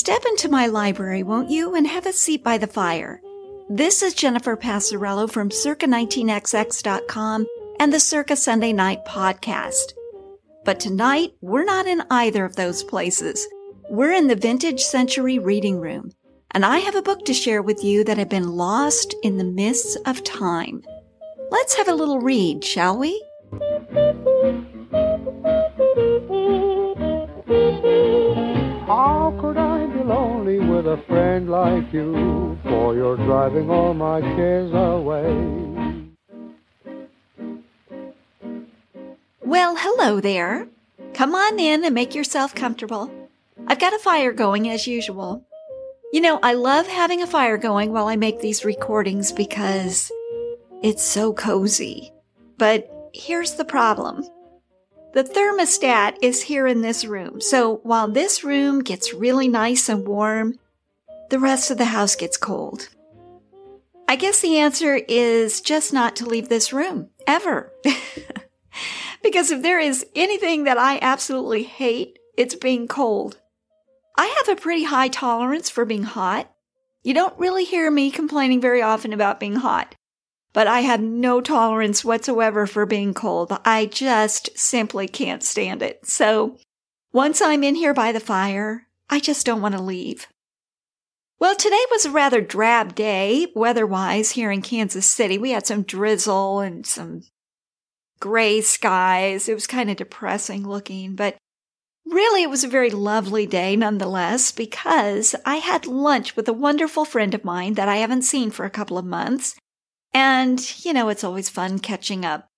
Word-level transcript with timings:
Step 0.00 0.24
into 0.24 0.48
my 0.48 0.66
library, 0.66 1.22
won't 1.22 1.50
you, 1.50 1.74
and 1.74 1.86
have 1.86 2.06
a 2.06 2.12
seat 2.14 2.42
by 2.42 2.56
the 2.56 2.66
fire. 2.66 3.20
This 3.68 4.02
is 4.02 4.14
Jennifer 4.14 4.56
Passarello 4.56 5.30
from 5.30 5.50
Circa19XX.com 5.50 7.46
and 7.78 7.92
the 7.92 8.00
Circa 8.00 8.34
Sunday 8.34 8.72
Night 8.72 9.04
Podcast. 9.04 9.92
But 10.64 10.80
tonight, 10.80 11.34
we're 11.42 11.66
not 11.66 11.86
in 11.86 12.02
either 12.10 12.46
of 12.46 12.56
those 12.56 12.82
places. 12.82 13.46
We're 13.90 14.14
in 14.14 14.26
the 14.26 14.36
Vintage 14.36 14.80
Century 14.80 15.38
Reading 15.38 15.78
Room, 15.78 16.12
and 16.52 16.64
I 16.64 16.78
have 16.78 16.94
a 16.94 17.02
book 17.02 17.26
to 17.26 17.34
share 17.34 17.60
with 17.60 17.84
you 17.84 18.02
that 18.04 18.16
had 18.16 18.30
been 18.30 18.56
lost 18.56 19.14
in 19.22 19.36
the 19.36 19.44
mists 19.44 19.98
of 20.06 20.24
time. 20.24 20.82
Let's 21.50 21.74
have 21.74 21.88
a 21.88 21.94
little 21.94 22.20
read, 22.20 22.64
shall 22.64 22.96
we? 22.96 23.22
Like 31.60 31.92
you? 31.92 32.58
For 32.62 32.94
you're 32.94 33.16
driving 33.16 33.70
all 33.70 33.92
my 33.92 34.20
cares 34.22 34.72
away. 34.72 35.28
Well, 39.40 39.76
hello 39.76 40.20
there. 40.20 40.68
Come 41.12 41.34
on 41.34 41.58
in 41.58 41.84
and 41.84 41.94
make 41.94 42.14
yourself 42.14 42.54
comfortable. 42.54 43.10
I've 43.66 43.78
got 43.78 43.92
a 43.92 43.98
fire 43.98 44.32
going 44.32 44.70
as 44.70 44.86
usual. 44.86 45.44
You 46.14 46.22
know, 46.22 46.40
I 46.42 46.54
love 46.54 46.86
having 46.86 47.20
a 47.20 47.26
fire 47.26 47.58
going 47.58 47.92
while 47.92 48.06
I 48.06 48.16
make 48.16 48.40
these 48.40 48.64
recordings 48.64 49.30
because 49.30 50.10
it's 50.82 51.02
so 51.02 51.34
cozy. 51.34 52.10
But 52.56 52.90
here's 53.12 53.54
the 53.54 53.66
problem. 53.66 54.24
The 55.12 55.24
thermostat 55.24 56.16
is 56.22 56.42
here 56.42 56.66
in 56.66 56.80
this 56.80 57.04
room, 57.04 57.40
so 57.40 57.80
while 57.82 58.08
this 58.08 58.44
room 58.44 58.80
gets 58.80 59.12
really 59.12 59.48
nice 59.48 59.88
and 59.88 60.06
warm, 60.06 60.59
the 61.30 61.38
rest 61.38 61.70
of 61.70 61.78
the 61.78 61.86
house 61.86 62.14
gets 62.16 62.36
cold. 62.36 62.88
I 64.08 64.16
guess 64.16 64.40
the 64.40 64.58
answer 64.58 64.96
is 65.08 65.60
just 65.60 65.92
not 65.92 66.16
to 66.16 66.26
leave 66.26 66.48
this 66.48 66.72
room, 66.72 67.10
ever. 67.26 67.72
because 69.22 69.50
if 69.50 69.62
there 69.62 69.78
is 69.78 70.04
anything 70.14 70.64
that 70.64 70.78
I 70.78 70.98
absolutely 71.00 71.62
hate, 71.62 72.18
it's 72.36 72.54
being 72.54 72.88
cold. 72.88 73.38
I 74.18 74.26
have 74.26 74.48
a 74.48 74.60
pretty 74.60 74.84
high 74.84 75.08
tolerance 75.08 75.70
for 75.70 75.84
being 75.84 76.02
hot. 76.02 76.52
You 77.02 77.14
don't 77.14 77.38
really 77.38 77.64
hear 77.64 77.90
me 77.90 78.10
complaining 78.10 78.60
very 78.60 78.82
often 78.82 79.12
about 79.12 79.40
being 79.40 79.56
hot 79.56 79.94
but 80.52 80.66
I 80.66 80.80
have 80.80 81.00
no 81.00 81.40
tolerance 81.40 82.04
whatsoever 82.04 82.66
for 82.66 82.86
being 82.86 83.14
cold. 83.14 83.56
I 83.64 83.86
just 83.86 84.56
simply 84.58 85.06
can't 85.06 85.42
stand 85.42 85.82
it. 85.82 86.06
So 86.06 86.58
once 87.12 87.40
I'm 87.40 87.62
in 87.62 87.76
here 87.76 87.94
by 87.94 88.12
the 88.12 88.20
fire, 88.20 88.86
I 89.08 89.20
just 89.20 89.46
don't 89.46 89.62
want 89.62 89.76
to 89.76 89.82
leave. 89.82 90.26
Well, 91.40 91.56
today 91.56 91.82
was 91.90 92.04
a 92.04 92.10
rather 92.10 92.42
drab 92.42 92.94
day 92.94 93.46
weather-wise 93.54 94.32
here 94.32 94.50
in 94.50 94.60
Kansas 94.60 95.06
City. 95.06 95.38
We 95.38 95.52
had 95.52 95.66
some 95.66 95.84
drizzle 95.84 96.60
and 96.60 96.84
some 96.84 97.22
gray 98.20 98.60
skies. 98.60 99.48
It 99.48 99.54
was 99.54 99.66
kind 99.66 99.90
of 99.90 99.96
depressing 99.96 100.68
looking, 100.68 101.14
but 101.14 101.38
really 102.04 102.42
it 102.42 102.50
was 102.50 102.62
a 102.62 102.68
very 102.68 102.90
lovely 102.90 103.46
day 103.46 103.74
nonetheless 103.74 104.52
because 104.52 105.34
I 105.46 105.56
had 105.56 105.86
lunch 105.86 106.36
with 106.36 106.46
a 106.46 106.52
wonderful 106.52 107.06
friend 107.06 107.32
of 107.34 107.42
mine 107.42 107.72
that 107.74 107.88
I 107.88 107.96
haven't 107.96 108.22
seen 108.22 108.50
for 108.50 108.66
a 108.66 108.70
couple 108.70 108.98
of 108.98 109.06
months. 109.06 109.54
And, 110.12 110.84
you 110.84 110.92
know, 110.92 111.08
it's 111.08 111.24
always 111.24 111.48
fun 111.48 111.78
catching 111.78 112.22
up. 112.22 112.48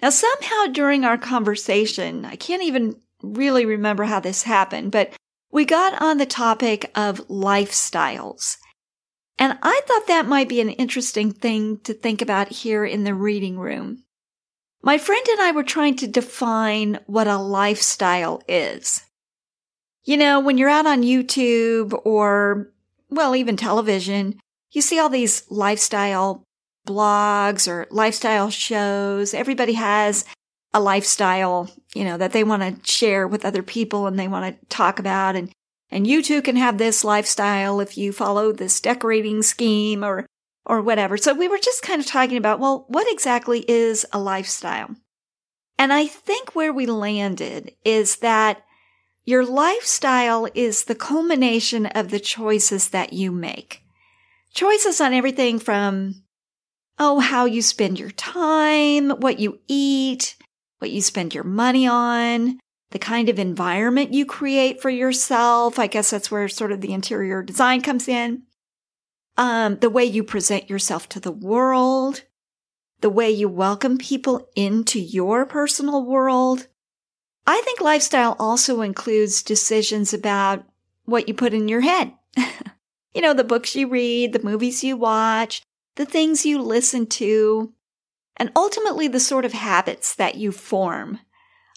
Now, 0.00 0.10
somehow 0.10 0.66
during 0.70 1.04
our 1.04 1.18
conversation, 1.18 2.24
I 2.24 2.36
can't 2.36 2.62
even 2.62 3.00
really 3.24 3.64
remember 3.66 4.04
how 4.04 4.20
this 4.20 4.44
happened, 4.44 4.92
but 4.92 5.12
we 5.50 5.64
got 5.64 6.00
on 6.00 6.18
the 6.18 6.26
topic 6.26 6.90
of 6.94 7.26
lifestyles. 7.28 8.56
And 9.38 9.58
I 9.62 9.80
thought 9.86 10.06
that 10.08 10.26
might 10.26 10.48
be 10.48 10.60
an 10.60 10.70
interesting 10.70 11.32
thing 11.32 11.78
to 11.84 11.94
think 11.94 12.20
about 12.20 12.48
here 12.48 12.84
in 12.84 13.04
the 13.04 13.14
reading 13.14 13.58
room. 13.58 14.04
My 14.82 14.98
friend 14.98 15.26
and 15.28 15.40
I 15.40 15.52
were 15.52 15.64
trying 15.64 15.96
to 15.96 16.06
define 16.06 17.00
what 17.06 17.26
a 17.26 17.38
lifestyle 17.38 18.42
is. 18.48 19.02
You 20.04 20.16
know, 20.16 20.40
when 20.40 20.58
you're 20.58 20.68
out 20.68 20.86
on 20.86 21.02
YouTube 21.02 21.98
or, 22.04 22.70
well, 23.10 23.36
even 23.36 23.56
television, 23.56 24.38
you 24.72 24.82
see 24.82 24.98
all 24.98 25.08
these 25.08 25.44
lifestyle 25.50 26.44
blogs 26.86 27.68
or 27.68 27.86
lifestyle 27.90 28.50
shows. 28.50 29.34
Everybody 29.34 29.74
has 29.74 30.24
a 30.72 30.80
lifestyle, 30.80 31.70
you 31.98 32.04
know, 32.04 32.16
that 32.16 32.30
they 32.30 32.44
want 32.44 32.62
to 32.62 32.88
share 32.88 33.26
with 33.26 33.44
other 33.44 33.62
people 33.64 34.06
and 34.06 34.16
they 34.16 34.28
want 34.28 34.60
to 34.60 34.66
talk 34.66 35.00
about. 35.00 35.34
And, 35.34 35.50
and 35.90 36.06
you 36.06 36.22
too 36.22 36.40
can 36.40 36.54
have 36.54 36.78
this 36.78 37.02
lifestyle 37.02 37.80
if 37.80 37.98
you 37.98 38.12
follow 38.12 38.52
this 38.52 38.80
decorating 38.80 39.42
scheme 39.42 40.04
or, 40.04 40.24
or 40.64 40.80
whatever. 40.80 41.16
So 41.16 41.34
we 41.34 41.48
were 41.48 41.58
just 41.58 41.82
kind 41.82 42.00
of 42.00 42.06
talking 42.06 42.36
about, 42.36 42.60
well, 42.60 42.84
what 42.86 43.10
exactly 43.10 43.64
is 43.66 44.06
a 44.12 44.20
lifestyle? 44.20 44.94
And 45.76 45.92
I 45.92 46.06
think 46.06 46.54
where 46.54 46.72
we 46.72 46.86
landed 46.86 47.72
is 47.84 48.18
that 48.18 48.62
your 49.24 49.44
lifestyle 49.44 50.46
is 50.54 50.84
the 50.84 50.94
culmination 50.94 51.86
of 51.86 52.10
the 52.10 52.20
choices 52.20 52.90
that 52.90 53.12
you 53.12 53.32
make. 53.32 53.82
Choices 54.54 55.00
on 55.00 55.12
everything 55.12 55.58
from 55.58 56.22
oh, 57.00 57.18
how 57.18 57.44
you 57.44 57.60
spend 57.60 57.98
your 57.98 58.10
time, 58.12 59.10
what 59.10 59.40
you 59.40 59.58
eat, 59.66 60.36
what 60.78 60.90
you 60.90 61.00
spend 61.00 61.34
your 61.34 61.44
money 61.44 61.86
on, 61.86 62.58
the 62.90 62.98
kind 62.98 63.28
of 63.28 63.38
environment 63.38 64.14
you 64.14 64.24
create 64.24 64.80
for 64.80 64.90
yourself. 64.90 65.78
I 65.78 65.86
guess 65.86 66.10
that's 66.10 66.30
where 66.30 66.48
sort 66.48 66.72
of 66.72 66.80
the 66.80 66.92
interior 66.92 67.42
design 67.42 67.82
comes 67.82 68.08
in. 68.08 68.42
Um, 69.36 69.78
the 69.78 69.90
way 69.90 70.04
you 70.04 70.24
present 70.24 70.68
yourself 70.68 71.08
to 71.10 71.20
the 71.20 71.32
world, 71.32 72.24
the 73.00 73.10
way 73.10 73.30
you 73.30 73.48
welcome 73.48 73.98
people 73.98 74.48
into 74.56 74.98
your 74.98 75.46
personal 75.46 76.04
world. 76.04 76.66
I 77.46 77.60
think 77.64 77.80
lifestyle 77.80 78.36
also 78.38 78.82
includes 78.82 79.42
decisions 79.42 80.12
about 80.12 80.64
what 81.04 81.28
you 81.28 81.34
put 81.34 81.54
in 81.54 81.68
your 81.68 81.80
head. 81.80 82.12
you 83.14 83.22
know, 83.22 83.32
the 83.32 83.44
books 83.44 83.76
you 83.76 83.88
read, 83.88 84.32
the 84.32 84.42
movies 84.42 84.82
you 84.82 84.96
watch, 84.96 85.62
the 85.96 86.04
things 86.04 86.44
you 86.44 86.60
listen 86.60 87.06
to, 87.06 87.72
and 88.38 88.52
ultimately 88.54 89.08
the 89.08 89.20
sort 89.20 89.44
of 89.44 89.52
habits 89.52 90.14
that 90.14 90.36
you 90.36 90.52
form. 90.52 91.20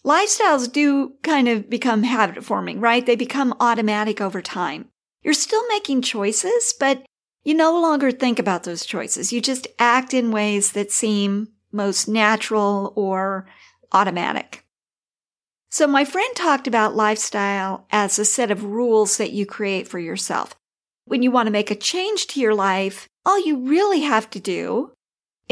Lifestyles 0.06 0.72
do 0.72 1.14
kind 1.24 1.48
of 1.48 1.70
become 1.70 2.04
habit 2.04 2.44
forming, 2.44 2.80
right? 2.80 3.06
They 3.06 3.16
become 3.16 3.56
automatic 3.60 4.20
over 4.22 4.42
time. 4.42 4.90
You're 5.22 5.34
still 5.34 5.66
making 5.68 6.02
choices, 6.02 6.74
but 6.80 7.04
you 7.44 7.54
no 7.54 7.80
longer 7.80 8.12
think 8.12 8.40
about 8.40 8.64
those 8.64 8.86
choices. 8.86 9.32
You 9.32 9.42
just 9.42 9.68
act 9.78 10.14
in 10.14 10.32
ways 10.32 10.72
that 10.72 10.92
seem 10.92 11.50
most 11.72 12.08
natural 12.08 12.94
or 12.96 13.48
automatic. 13.92 14.66
So 15.70 15.88
my 15.88 16.04
friend 16.04 16.36
talked 16.36 16.68
about 16.68 16.96
lifestyle 16.96 17.88
as 17.92 18.20
a 18.20 18.26
set 18.26 18.52
of 18.52 18.64
rules 18.64 19.18
that 19.18 19.32
you 19.32 19.46
create 19.46 19.88
for 19.88 20.00
yourself. 20.00 20.56
When 21.06 21.24
you 21.24 21.32
want 21.32 21.48
to 21.48 21.52
make 21.52 21.72
a 21.72 21.76
change 21.76 22.28
to 22.28 22.40
your 22.40 22.54
life, 22.54 23.08
all 23.26 23.44
you 23.44 23.68
really 23.68 24.02
have 24.02 24.30
to 24.32 24.40
do 24.40 24.92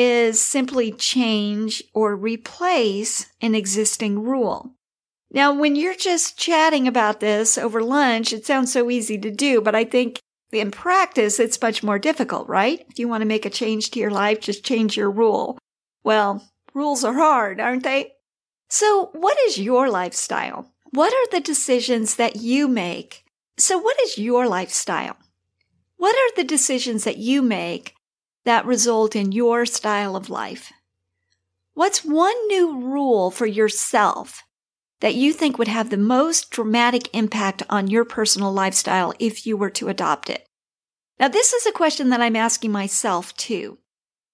is 0.01 0.41
simply 0.41 0.93
change 0.93 1.83
or 1.93 2.15
replace 2.15 3.25
an 3.41 3.53
existing 3.53 4.23
rule. 4.23 4.71
Now, 5.29 5.53
when 5.53 5.75
you're 5.75 5.93
just 5.93 6.39
chatting 6.39 6.87
about 6.87 7.19
this 7.19 7.57
over 7.57 7.83
lunch, 7.83 8.31
it 8.31 8.45
sounds 8.45 8.71
so 8.71 8.89
easy 8.89 9.17
to 9.17 9.29
do, 9.29 9.59
but 9.59 9.75
I 9.75 9.83
think 9.83 10.21
in 10.53 10.71
practice, 10.71 11.37
it's 11.37 11.61
much 11.61 11.83
more 11.83 11.99
difficult, 11.99 12.47
right? 12.47 12.85
If 12.89 12.97
you 12.97 13.09
want 13.09 13.23
to 13.23 13.27
make 13.27 13.45
a 13.45 13.49
change 13.49 13.91
to 13.91 13.99
your 13.99 14.09
life, 14.09 14.39
just 14.39 14.63
change 14.63 14.95
your 14.95 15.11
rule. 15.11 15.57
Well, 16.01 16.49
rules 16.73 17.03
are 17.03 17.15
hard, 17.15 17.59
aren't 17.59 17.83
they? 17.83 18.13
So 18.69 19.09
what 19.11 19.37
is 19.47 19.57
your 19.57 19.89
lifestyle? 19.89 20.71
What 20.91 21.13
are 21.13 21.29
the 21.29 21.43
decisions 21.43 22.15
that 22.15 22.37
you 22.37 22.69
make? 22.69 23.25
So 23.57 23.77
what 23.77 23.99
is 23.99 24.17
your 24.17 24.47
lifestyle? 24.47 25.17
What 25.97 26.15
are 26.15 26.35
the 26.37 26.47
decisions 26.47 27.03
that 27.03 27.17
you 27.17 27.41
make 27.41 27.95
that 28.45 28.65
result 28.65 29.15
in 29.15 29.31
your 29.31 29.65
style 29.65 30.15
of 30.15 30.29
life? 30.29 30.71
What's 31.73 32.03
one 32.03 32.47
new 32.47 32.79
rule 32.79 33.31
for 33.31 33.45
yourself 33.45 34.43
that 34.99 35.15
you 35.15 35.31
think 35.31 35.57
would 35.57 35.67
have 35.67 35.89
the 35.89 35.97
most 35.97 36.51
dramatic 36.51 37.13
impact 37.15 37.63
on 37.69 37.87
your 37.87 38.03
personal 38.03 38.51
lifestyle 38.51 39.13
if 39.19 39.47
you 39.47 39.55
were 39.55 39.69
to 39.71 39.87
adopt 39.87 40.29
it? 40.29 40.45
Now, 41.19 41.27
this 41.27 41.53
is 41.53 41.65
a 41.65 41.71
question 41.71 42.09
that 42.09 42.21
I'm 42.21 42.35
asking 42.35 42.71
myself 42.71 43.35
too. 43.35 43.77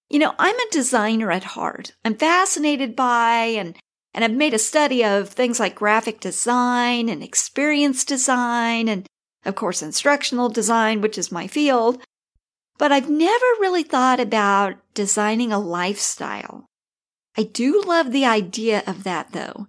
You 0.09 0.19
know, 0.19 0.35
I'm 0.37 0.55
a 0.55 0.71
designer 0.71 1.31
at 1.31 1.43
heart. 1.43 1.93
I'm 2.03 2.15
fascinated 2.15 2.95
by 2.95 3.55
and 3.57 3.75
and 4.13 4.23
I've 4.23 4.31
made 4.31 4.53
a 4.53 4.59
study 4.59 5.03
of 5.03 5.27
things 5.27 5.59
like 5.59 5.75
graphic 5.75 6.21
design 6.21 7.09
and 7.09 7.21
experience 7.21 8.05
design 8.05 8.87
and 8.87 9.05
of 9.45 9.55
course, 9.55 9.83
instructional 9.83 10.49
design, 10.49 11.01
which 11.01 11.17
is 11.17 11.31
my 11.31 11.47
field. 11.47 12.01
But 12.77 12.91
I've 12.91 13.09
never 13.09 13.45
really 13.59 13.83
thought 13.83 14.19
about 14.19 14.75
designing 14.93 15.51
a 15.51 15.59
lifestyle. 15.59 16.65
I 17.37 17.43
do 17.43 17.81
love 17.85 18.11
the 18.11 18.25
idea 18.25 18.83
of 18.87 19.03
that 19.03 19.31
though. 19.31 19.67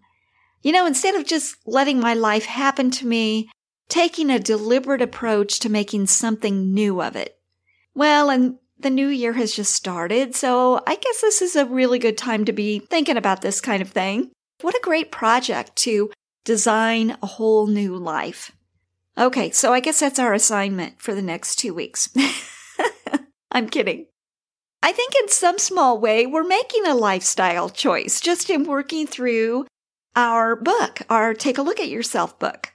You 0.62 0.72
know, 0.72 0.86
instead 0.86 1.14
of 1.14 1.26
just 1.26 1.56
letting 1.66 2.00
my 2.00 2.14
life 2.14 2.46
happen 2.46 2.90
to 2.92 3.06
me, 3.06 3.48
taking 3.88 4.30
a 4.30 4.38
deliberate 4.38 5.02
approach 5.02 5.60
to 5.60 5.68
making 5.68 6.08
something 6.08 6.74
new 6.74 7.00
of 7.00 7.14
it. 7.14 7.38
Well, 7.94 8.30
and 8.30 8.56
the 8.78 8.90
new 8.90 9.08
year 9.08 9.34
has 9.34 9.54
just 9.54 9.74
started, 9.74 10.34
so 10.34 10.82
I 10.86 10.96
guess 10.96 11.20
this 11.20 11.40
is 11.40 11.56
a 11.56 11.64
really 11.64 11.98
good 11.98 12.18
time 12.18 12.44
to 12.44 12.52
be 12.52 12.80
thinking 12.80 13.16
about 13.16 13.42
this 13.42 13.60
kind 13.60 13.80
of 13.80 13.90
thing. 13.90 14.30
What 14.60 14.74
a 14.74 14.80
great 14.82 15.12
project 15.12 15.76
to 15.76 16.10
design 16.44 17.16
a 17.22 17.26
whole 17.26 17.66
new 17.66 17.96
life. 17.96 18.52
Okay, 19.16 19.50
so 19.50 19.72
I 19.72 19.80
guess 19.80 20.00
that's 20.00 20.18
our 20.18 20.34
assignment 20.34 21.00
for 21.00 21.14
the 21.14 21.22
next 21.22 21.56
two 21.56 21.72
weeks. 21.72 22.10
I'm 23.56 23.70
kidding. 23.70 24.04
I 24.82 24.92
think 24.92 25.14
in 25.18 25.30
some 25.30 25.58
small 25.58 25.98
way, 25.98 26.26
we're 26.26 26.44
making 26.44 26.86
a 26.86 26.94
lifestyle 26.94 27.70
choice 27.70 28.20
just 28.20 28.50
in 28.50 28.64
working 28.64 29.06
through 29.06 29.66
our 30.14 30.54
book, 30.54 31.00
our 31.08 31.32
Take 31.32 31.56
a 31.56 31.62
Look 31.62 31.80
at 31.80 31.88
Yourself 31.88 32.38
book. 32.38 32.74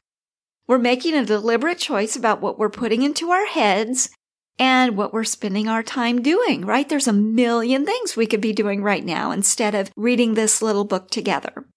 We're 0.67 0.79
making 0.79 1.13
a 1.13 1.23
deliberate 1.23 1.77
choice 1.77 2.15
about 2.15 2.41
what 2.41 2.57
we're 2.57 2.71
putting 2.71 3.03
into 3.03 3.29
our 3.29 3.45
heads 3.45 4.09
and 4.57 4.97
what 4.97 5.13
we're 5.13 5.23
spending 5.23 5.67
our 5.67 5.83
time 5.83 6.23
doing, 6.23 6.65
right? 6.65 6.89
There's 6.89 7.07
a 7.07 7.13
million 7.13 7.85
things 7.85 8.17
we 8.17 8.25
could 8.25 8.41
be 8.41 8.51
doing 8.51 8.81
right 8.81 9.05
now 9.05 9.29
instead 9.29 9.75
of 9.75 9.91
reading 9.95 10.33
this 10.33 10.63
little 10.63 10.83
book 10.83 11.11
together. 11.11 11.67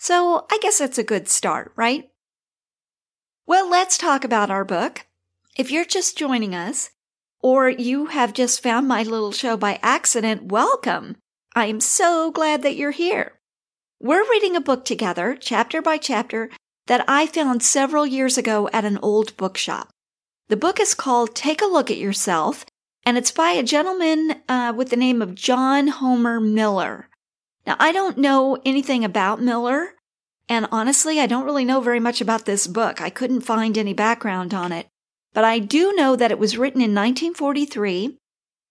So 0.00 0.46
I 0.50 0.58
guess 0.60 0.78
that's 0.78 0.98
a 0.98 1.04
good 1.04 1.28
start, 1.28 1.72
right? 1.76 2.10
Well, 3.46 3.70
let's 3.70 3.96
talk 3.96 4.24
about 4.24 4.50
our 4.50 4.64
book. 4.64 5.06
If 5.56 5.70
you're 5.70 5.84
just 5.84 6.18
joining 6.18 6.52
us, 6.52 6.90
or 7.40 7.68
you 7.68 8.06
have 8.06 8.32
just 8.32 8.62
found 8.62 8.86
my 8.86 9.02
little 9.02 9.32
show 9.32 9.56
by 9.56 9.78
accident, 9.82 10.44
welcome. 10.44 11.16
I 11.54 11.66
am 11.66 11.80
so 11.80 12.30
glad 12.30 12.62
that 12.62 12.76
you're 12.76 12.90
here. 12.90 13.32
We're 14.00 14.28
reading 14.30 14.56
a 14.56 14.60
book 14.60 14.84
together, 14.84 15.36
chapter 15.38 15.82
by 15.82 15.98
chapter, 15.98 16.50
that 16.86 17.04
I 17.08 17.26
found 17.26 17.62
several 17.62 18.06
years 18.06 18.38
ago 18.38 18.68
at 18.72 18.84
an 18.84 18.98
old 18.98 19.36
bookshop. 19.36 19.90
The 20.48 20.56
book 20.56 20.80
is 20.80 20.94
called 20.94 21.34
Take 21.34 21.62
a 21.62 21.66
Look 21.66 21.90
at 21.90 21.98
Yourself, 21.98 22.64
and 23.04 23.16
it's 23.16 23.30
by 23.30 23.50
a 23.50 23.62
gentleman 23.62 24.42
uh, 24.48 24.72
with 24.76 24.90
the 24.90 24.96
name 24.96 25.22
of 25.22 25.34
John 25.34 25.88
Homer 25.88 26.40
Miller. 26.40 27.08
Now, 27.66 27.76
I 27.78 27.92
don't 27.92 28.18
know 28.18 28.58
anything 28.64 29.04
about 29.04 29.40
Miller, 29.40 29.94
and 30.48 30.66
honestly, 30.72 31.20
I 31.20 31.26
don't 31.26 31.44
really 31.44 31.64
know 31.64 31.80
very 31.80 32.00
much 32.00 32.20
about 32.20 32.44
this 32.44 32.66
book. 32.66 33.00
I 33.00 33.10
couldn't 33.10 33.42
find 33.42 33.78
any 33.78 33.94
background 33.94 34.52
on 34.52 34.72
it. 34.72 34.88
But 35.32 35.44
I 35.44 35.58
do 35.58 35.92
know 35.92 36.16
that 36.16 36.30
it 36.30 36.38
was 36.38 36.58
written 36.58 36.80
in 36.80 36.94
1943. 36.94 38.18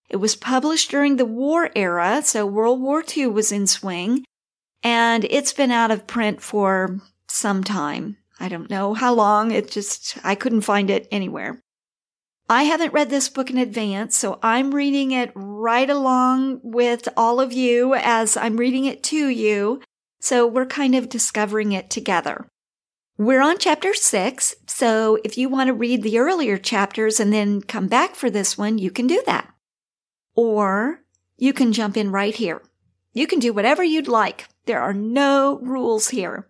It 0.10 0.18
was 0.18 0.36
published 0.36 0.90
during 0.90 1.16
the 1.16 1.26
war 1.26 1.70
era, 1.76 2.22
so 2.24 2.46
World 2.46 2.82
War 2.82 3.04
II 3.16 3.28
was 3.28 3.52
in 3.52 3.68
swing, 3.68 4.26
and 4.84 5.26
it's 5.30 5.54
been 5.54 5.72
out 5.72 5.92
of 5.92 6.08
print 6.08 6.42
for 6.42 7.00
some 7.28 7.64
time. 7.64 8.18
I 8.40 8.50
don't 8.50 8.70
know 8.70 8.94
how 8.94 9.14
long. 9.14 9.52
It 9.52 9.70
just, 9.70 10.18
I 10.24 10.36
couldn't 10.36 10.62
find 10.62 10.90
it 10.90 11.08
anywhere. 11.12 11.62
I 12.50 12.64
haven't 12.64 12.94
read 12.94 13.12
this 13.12 13.30
book 13.30 13.52
in 13.52 13.60
advance, 13.60 14.18
so 14.18 14.40
I'm 14.42 14.74
reading 14.74 15.12
it 15.12 15.32
right 15.36 15.90
along 15.90 16.62
with 16.64 17.08
all 17.16 17.40
of 17.40 17.54
you 17.54 17.94
as 17.94 18.36
I'm 18.36 18.58
reading 18.58 18.86
it 18.86 19.04
to 19.04 19.28
you. 19.28 19.82
So 20.20 20.48
we're 20.48 20.66
kind 20.66 20.96
of 20.96 21.10
discovering 21.10 21.74
it 21.74 21.92
together. 21.92 22.48
We're 23.20 23.42
on 23.42 23.58
chapter 23.58 23.94
six, 23.94 24.56
so 24.66 25.20
if 25.26 25.38
you 25.38 25.50
want 25.50 25.68
to 25.68 25.74
read 25.74 26.04
the 26.04 26.20
earlier 26.20 26.58
chapters 26.58 27.20
and 27.20 27.34
then 27.34 27.60
come 27.60 27.90
back 27.90 28.16
for 28.16 28.30
this 28.30 28.58
one, 28.58 28.78
you 28.78 28.92
can 28.92 29.08
do 29.08 29.22
that. 29.26 29.54
Or 30.36 31.02
you 31.36 31.52
can 31.52 31.74
jump 31.74 31.98
in 31.98 32.14
right 32.14 32.34
here. 32.34 32.62
You 33.12 33.28
can 33.28 33.40
do 33.40 33.52
whatever 33.52 33.84
you'd 33.84 34.08
like. 34.08 34.48
There 34.68 34.80
are 34.80 34.94
no 34.94 35.60
rules 35.62 36.08
here. 36.08 36.48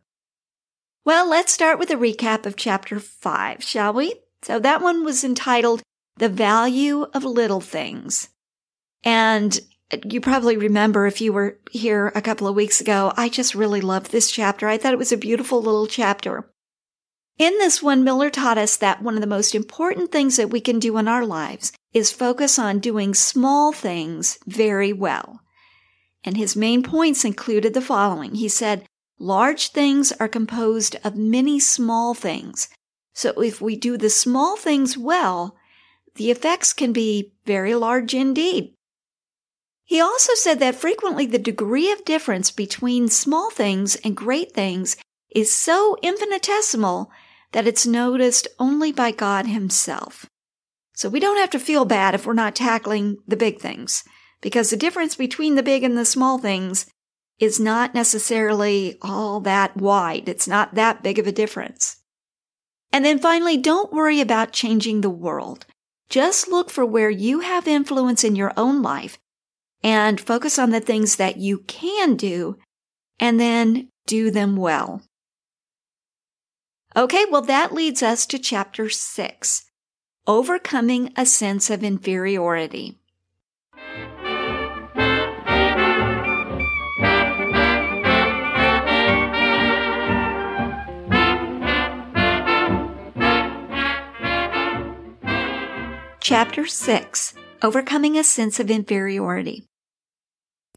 Well, 1.04 1.28
let's 1.28 1.52
start 1.52 1.80
with 1.80 1.90
a 1.90 1.96
recap 1.96 2.46
of 2.46 2.56
chapter 2.56 3.00
five, 3.00 3.64
shall 3.64 3.92
we? 3.92 4.14
So 4.44 4.60
that 4.60 4.80
one 4.80 5.04
was 5.04 5.24
entitled 5.24 5.82
the 6.18 6.30
value 6.30 7.08
of 7.16 7.24
little 7.24 7.62
things. 7.62 8.30
And 9.04 9.60
you 10.06 10.22
probably 10.22 10.56
remember 10.56 11.08
if 11.08 11.20
you 11.20 11.34
were 11.34 11.58
here 11.72 12.12
a 12.14 12.22
couple 12.22 12.48
of 12.48 12.54
weeks 12.54 12.80
ago, 12.80 13.12
I 13.18 13.28
just 13.28 13.56
really 13.56 13.82
loved 13.82 14.12
this 14.12 14.30
chapter. 14.30 14.68
I 14.68 14.78
thought 14.78 14.94
it 14.94 15.00
was 15.00 15.12
a 15.12 15.18
beautiful 15.18 15.64
little 15.64 15.88
chapter. 15.88 16.48
In 17.40 17.58
this 17.58 17.82
one, 17.82 18.04
Miller 18.04 18.30
taught 18.30 18.58
us 18.58 18.76
that 18.76 19.02
one 19.02 19.16
of 19.16 19.22
the 19.22 19.28
most 19.28 19.56
important 19.56 20.12
things 20.12 20.36
that 20.36 20.50
we 20.50 20.60
can 20.60 20.78
do 20.78 20.98
in 20.98 21.08
our 21.08 21.26
lives 21.26 21.72
is 21.94 22.12
focus 22.12 22.60
on 22.60 22.80
doing 22.80 23.14
small 23.14 23.72
things 23.72 24.38
very 24.46 24.92
well. 24.92 25.40
And 26.26 26.36
his 26.36 26.58
main 26.58 26.84
points 26.84 27.24
included 27.24 27.74
the 27.74 27.82
following. 27.82 28.36
He 28.36 28.50
said, 28.50 28.84
large 29.18 29.70
things 29.70 30.12
are 30.20 30.28
composed 30.28 30.98
of 31.02 31.16
many 31.16 31.62
small 31.62 32.14
things. 32.14 32.68
So 33.14 33.30
if 33.42 33.62
we 33.62 33.78
do 33.78 33.96
the 33.96 34.10
small 34.10 34.58
things 34.58 34.98
well, 34.98 35.56
the 36.16 36.32
effects 36.32 36.74
can 36.74 36.92
be 36.92 37.32
very 37.46 37.74
large 37.74 38.14
indeed. 38.14 38.74
He 39.86 40.02
also 40.02 40.34
said 40.36 40.60
that 40.60 40.76
frequently 40.76 41.26
the 41.26 41.40
degree 41.40 41.90
of 41.90 42.04
difference 42.04 42.52
between 42.52 43.08
small 43.08 43.50
things 43.50 43.96
and 44.04 44.16
great 44.16 44.52
things 44.52 44.98
is 45.34 45.56
so 45.56 45.96
infinitesimal 46.04 47.10
that 47.52 47.68
it's 47.68 47.86
noticed 47.86 48.48
only 48.60 48.92
by 48.92 49.12
God 49.12 49.48
Himself. 49.48 50.26
So 50.94 51.10
we 51.10 51.20
don't 51.20 51.38
have 51.38 51.50
to 51.52 51.60
feel 51.60 51.86
bad 51.86 52.14
if 52.14 52.26
we're 52.26 52.34
not 52.34 52.56
tackling 52.56 53.18
the 53.28 53.38
big 53.38 53.60
things, 53.60 54.04
because 54.42 54.70
the 54.70 54.78
difference 54.78 55.16
between 55.16 55.56
the 55.56 55.64
big 55.64 55.84
and 55.84 55.98
the 55.98 56.06
small 56.06 56.38
things 56.38 56.86
is 57.40 57.60
not 57.60 57.94
necessarily 57.94 58.98
all 59.02 59.40
that 59.40 59.78
wide. 59.78 60.28
It's 60.28 60.48
not 60.48 60.76
that 60.76 61.02
big 61.02 61.18
of 61.18 61.26
a 61.26 61.32
difference. 61.32 61.98
And 62.92 63.06
then 63.06 63.20
finally, 63.20 63.56
don't 63.56 63.94
worry 63.94 64.20
about 64.20 64.52
changing 64.52 65.02
the 65.02 65.10
world. 65.10 65.66
Just 66.10 66.48
look 66.50 66.70
for 66.70 66.86
where 66.86 67.10
you 67.10 67.42
have 67.42 67.68
influence 67.68 68.24
in 68.24 68.36
your 68.36 68.52
own 68.58 68.82
life 68.82 69.18
and 69.84 70.20
focus 70.20 70.60
on 70.60 70.72
the 70.72 70.82
things 70.82 71.16
that 71.16 71.38
you 71.38 71.60
can 71.60 72.16
do 72.16 72.58
and 73.20 73.40
then 73.40 73.90
do 74.06 74.32
them 74.32 74.56
well. 74.56 75.02
Okay, 76.96 77.26
well, 77.30 77.44
that 77.44 77.72
leads 77.72 78.02
us 78.02 78.26
to 78.26 78.40
chapter 78.40 78.90
six 78.90 79.66
overcoming 80.26 81.12
a 81.16 81.26
sense 81.26 81.70
of 81.70 81.84
inferiority. 81.84 83.00
Chapter 96.22 96.68
6 96.68 97.34
Overcoming 97.64 98.18
a 98.18 98.24
Sense 98.24 98.60
of 98.60 98.70
Inferiority. 98.70 99.64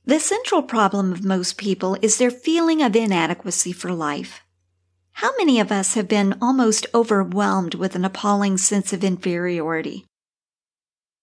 The 0.06 0.18
central 0.18 0.62
problem 0.62 1.12
of 1.12 1.24
most 1.24 1.58
people 1.58 1.98
is 2.00 2.16
their 2.16 2.30
feeling 2.30 2.82
of 2.82 2.96
inadequacy 2.96 3.72
for 3.72 3.92
life. 3.92 4.40
How 5.14 5.30
many 5.38 5.60
of 5.60 5.70
us 5.70 5.94
have 5.94 6.08
been 6.08 6.36
almost 6.40 6.86
overwhelmed 6.94 7.74
with 7.74 7.94
an 7.94 8.04
appalling 8.04 8.58
sense 8.58 8.92
of 8.92 9.04
inferiority? 9.04 10.06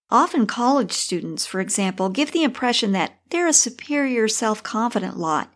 Often 0.10 0.48
college 0.48 0.92
students, 0.92 1.46
for 1.46 1.60
example, 1.60 2.10
give 2.10 2.32
the 2.32 2.44
impression 2.44 2.94
that 2.94 3.20
they're 3.30 3.48
a 3.48 3.54
superior 3.54 4.28
self-confident 4.28 5.18
lot. 5.18 5.54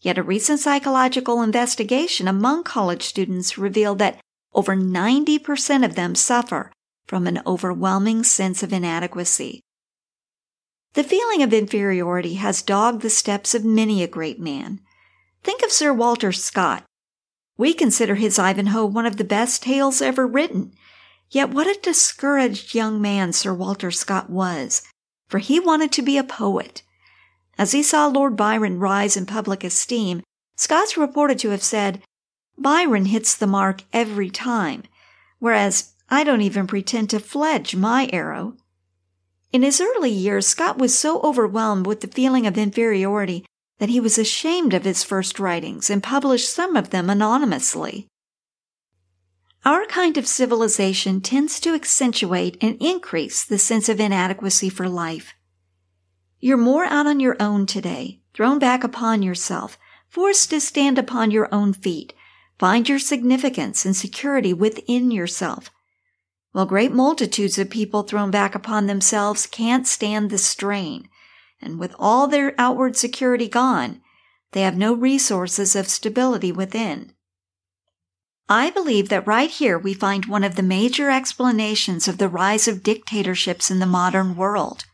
Yet 0.00 0.18
a 0.18 0.22
recent 0.22 0.60
psychological 0.60 1.42
investigation 1.42 2.26
among 2.26 2.64
college 2.64 3.02
students 3.02 3.56
revealed 3.56 3.98
that 4.00 4.20
over 4.52 4.76
90% 4.76 5.84
of 5.84 5.94
them 5.94 6.14
suffer 6.14 6.72
from 7.06 7.26
an 7.26 7.40
overwhelming 7.46 8.24
sense 8.24 8.62
of 8.62 8.72
inadequacy. 8.72 9.60
The 10.94 11.04
feeling 11.04 11.42
of 11.42 11.52
inferiority 11.52 12.34
has 12.34 12.62
dogged 12.62 13.02
the 13.02 13.10
steps 13.10 13.54
of 13.54 13.64
many 13.64 14.02
a 14.02 14.08
great 14.08 14.40
man. 14.40 14.80
Think 15.42 15.62
of 15.62 15.72
Sir 15.72 15.92
Walter 15.92 16.32
Scott. 16.32 16.84
We 17.56 17.72
consider 17.72 18.16
his 18.16 18.38
Ivanhoe 18.38 18.86
one 18.86 19.06
of 19.06 19.16
the 19.16 19.24
best 19.24 19.62
tales 19.62 20.02
ever 20.02 20.26
written. 20.26 20.72
Yet 21.30 21.50
what 21.50 21.66
a 21.66 21.78
discouraged 21.82 22.74
young 22.74 23.00
man 23.00 23.32
Sir 23.32 23.54
Walter 23.54 23.90
Scott 23.90 24.28
was, 24.28 24.82
for 25.28 25.38
he 25.38 25.60
wanted 25.60 25.92
to 25.92 26.02
be 26.02 26.18
a 26.18 26.24
poet. 26.24 26.82
As 27.56 27.72
he 27.72 27.82
saw 27.82 28.06
Lord 28.06 28.36
Byron 28.36 28.78
rise 28.78 29.16
in 29.16 29.26
public 29.26 29.62
esteem, 29.62 30.22
Scott's 30.56 30.96
reported 30.96 31.38
to 31.40 31.50
have 31.50 31.62
said, 31.62 32.02
Byron 32.58 33.06
hits 33.06 33.34
the 33.34 33.46
mark 33.46 33.82
every 33.92 34.30
time, 34.30 34.84
whereas 35.38 35.92
I 36.08 36.24
don't 36.24 36.42
even 36.42 36.66
pretend 36.66 37.10
to 37.10 37.20
fledge 37.20 37.74
my 37.74 38.08
arrow. 38.12 38.56
In 39.52 39.62
his 39.62 39.80
early 39.80 40.10
years, 40.10 40.46
Scott 40.46 40.78
was 40.78 40.96
so 40.96 41.20
overwhelmed 41.22 41.86
with 41.86 42.00
the 42.00 42.08
feeling 42.08 42.46
of 42.46 42.58
inferiority 42.58 43.44
that 43.78 43.88
he 43.88 44.00
was 44.00 44.18
ashamed 44.18 44.74
of 44.74 44.84
his 44.84 45.02
first 45.02 45.38
writings 45.38 45.90
and 45.90 46.02
published 46.02 46.48
some 46.48 46.76
of 46.76 46.90
them 46.90 47.10
anonymously. 47.10 48.08
Our 49.64 49.86
kind 49.86 50.16
of 50.16 50.26
civilization 50.26 51.20
tends 51.20 51.58
to 51.60 51.74
accentuate 51.74 52.56
and 52.60 52.76
increase 52.80 53.44
the 53.44 53.58
sense 53.58 53.88
of 53.88 53.98
inadequacy 53.98 54.68
for 54.68 54.88
life. 54.88 55.34
You're 56.38 56.56
more 56.58 56.84
out 56.84 57.06
on 57.06 57.20
your 57.20 57.36
own 57.40 57.66
today, 57.66 58.20
thrown 58.34 58.58
back 58.58 58.84
upon 58.84 59.22
yourself, 59.22 59.78
forced 60.08 60.50
to 60.50 60.60
stand 60.60 60.98
upon 60.98 61.30
your 61.30 61.48
own 61.52 61.72
feet, 61.72 62.12
Find 62.58 62.88
your 62.88 62.98
significance 62.98 63.84
and 63.84 63.96
security 63.96 64.52
within 64.52 65.10
yourself. 65.10 65.70
While 66.52 66.66
great 66.66 66.92
multitudes 66.92 67.58
of 67.58 67.68
people 67.68 68.04
thrown 68.04 68.30
back 68.30 68.54
upon 68.54 68.86
themselves 68.86 69.46
can't 69.46 69.86
stand 69.86 70.30
the 70.30 70.38
strain, 70.38 71.08
and 71.60 71.78
with 71.78 71.94
all 71.98 72.26
their 72.26 72.54
outward 72.58 72.96
security 72.96 73.48
gone, 73.48 74.00
they 74.52 74.62
have 74.62 74.76
no 74.76 74.92
resources 74.92 75.74
of 75.74 75.88
stability 75.88 76.52
within. 76.52 77.12
I 78.48 78.70
believe 78.70 79.08
that 79.08 79.26
right 79.26 79.50
here 79.50 79.78
we 79.78 79.94
find 79.94 80.26
one 80.26 80.44
of 80.44 80.56
the 80.56 80.62
major 80.62 81.10
explanations 81.10 82.06
of 82.06 82.18
the 82.18 82.28
rise 82.28 82.68
of 82.68 82.82
dictatorships 82.82 83.70
in 83.70 83.78
the 83.78 83.86
modern 83.86 84.36
world. 84.36 84.84